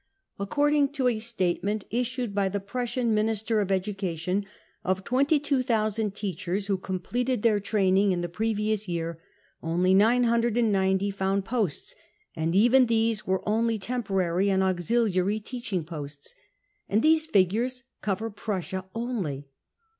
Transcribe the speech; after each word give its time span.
According 0.39 0.93
to 0.93 1.07
a 1.07 1.19
statement 1.19 1.85
issued 1.91 2.33
by 2.33 2.49
the 2.49 2.59
Prussian 2.59 3.13
Minister 3.13 3.59
of 3.59 3.71
Education, 3.71 4.47
of 4.83 5.03
22,000 5.03 6.15
teachers 6.15 6.65
who 6.65 6.79
completed 6.79 7.43
their 7.43 7.59
training 7.59 8.11
in 8.11 8.21
the 8.21 8.27
pre 8.27 8.55
vious 8.55 8.87
year, 8.87 9.21
only 9.61 9.93
990 9.93 11.11
found 11.11 11.45
posts, 11.45 11.93
and 12.35 12.55
even 12.55 12.87
these 12.87 13.27
were 13.27 13.47
only 13.47 13.77
temporary 13.77 14.49
and 14.49 14.63
auxiliary 14.63 15.39
teaching 15.39 15.83
posts. 15.83 16.33
And 16.89 17.01
these 17.01 17.27
figures 17.27 17.83
cover 18.01 18.31
Prussia 18.31 18.85
only 18.95 19.49